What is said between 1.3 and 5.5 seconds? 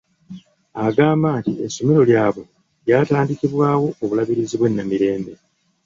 nti essomero lyabwe lyatandikibwawo obulabirizi bwe Namirembe.